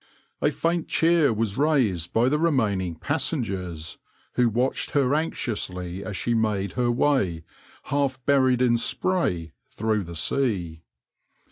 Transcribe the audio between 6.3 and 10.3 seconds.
made her way, half buried in spray, through the